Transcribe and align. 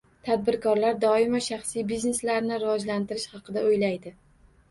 Tadbirkorlar 0.27 0.95
doimo 1.03 1.41
shaxsiy 1.47 1.85
bizneslarini 1.91 2.59
rivojlantirish 2.63 3.27
haqida 3.35 3.63
o‘ylaydi 3.69 4.15